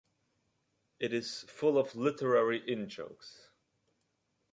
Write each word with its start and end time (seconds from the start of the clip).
It 0.99 1.13
is 1.13 1.43
full 1.47 1.77
of 1.77 1.95
literary 1.95 2.63
in-jokes. 2.67 3.49